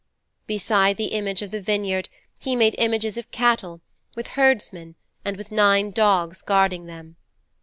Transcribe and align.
Beside 0.47 0.97
the 0.97 1.09
image 1.13 1.43
of 1.43 1.51
the 1.51 1.61
vineyard 1.61 2.09
he 2.39 2.55
made 2.55 2.73
images 2.79 3.19
of 3.19 3.29
cattle, 3.29 3.81
with 4.15 4.29
herdsmen, 4.29 4.95
and 5.23 5.37
with 5.37 5.51
nine 5.51 5.91
dogs 5.91 6.41
guarding 6.41 6.87
them. 6.87 7.17